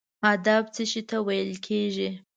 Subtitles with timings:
[0.33, 2.09] ادب څه شي ته ویل کیږي؟